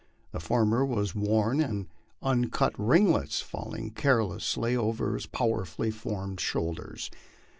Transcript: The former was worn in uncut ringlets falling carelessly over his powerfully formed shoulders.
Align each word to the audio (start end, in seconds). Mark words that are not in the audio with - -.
The 0.31 0.39
former 0.39 0.83
was 0.83 1.13
worn 1.13 1.59
in 1.61 1.87
uncut 2.23 2.73
ringlets 2.79 3.39
falling 3.39 3.91
carelessly 3.91 4.75
over 4.75 5.13
his 5.13 5.27
powerfully 5.27 5.91
formed 5.91 6.39
shoulders. 6.39 7.11